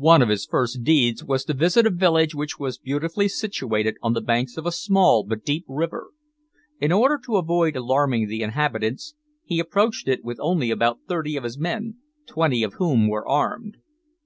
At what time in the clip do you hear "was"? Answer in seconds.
1.22-1.44, 2.58-2.78